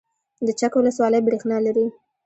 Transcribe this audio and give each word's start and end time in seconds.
د 0.45 0.47
چک 0.59 0.73
ولسوالۍ 0.77 1.19
بریښنا 1.23 1.57
لري 1.67 1.87